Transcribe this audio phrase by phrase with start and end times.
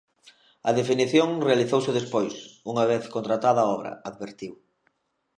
[0.69, 2.33] A definición realizouse despois,
[2.71, 4.53] unha vez contratada a obra, advertiu.